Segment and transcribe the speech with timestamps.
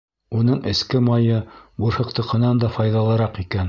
[0.37, 1.39] Уның эске майы
[1.85, 3.59] бурһыҡтыҡынан да файҙалыраҡ икән.